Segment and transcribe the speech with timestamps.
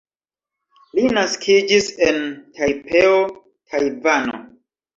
[0.99, 2.19] Li naskiĝis en
[2.57, 4.45] Tajpeo, Tajvano.